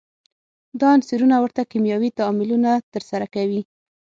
[0.79, 3.61] دا عنصرونه ورته کیمیاوي تعاملونه ترسره کوي.